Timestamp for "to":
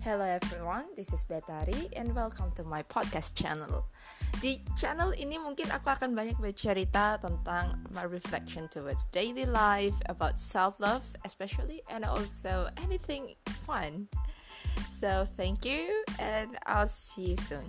2.56-2.64